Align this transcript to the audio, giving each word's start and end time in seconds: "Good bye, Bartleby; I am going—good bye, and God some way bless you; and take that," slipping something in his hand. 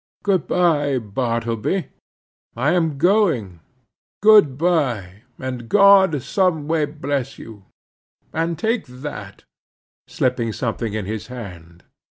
"Good 0.23 0.47
bye, 0.47 0.97
Bartleby; 0.97 1.89
I 2.55 2.71
am 2.71 2.97
going—good 2.97 4.57
bye, 4.57 5.21
and 5.37 5.69
God 5.69 6.23
some 6.23 6.67
way 6.67 6.85
bless 6.85 7.37
you; 7.37 7.65
and 8.33 8.57
take 8.57 8.87
that," 8.87 9.43
slipping 10.07 10.53
something 10.53 10.95
in 10.95 11.05
his 11.05 11.27
hand. 11.27 11.83